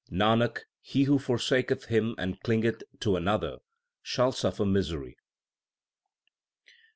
Nanak, 0.11 0.61
he 0.81 1.03
who 1.03 1.19
forsaketh 1.19 1.85
Him 1.85 2.15
and 2.17 2.41
clingeth 2.41 2.81
to 3.01 3.15
another 3.15 3.59
shall 4.01 4.31
suffer 4.31 4.65
misery. 4.65 5.15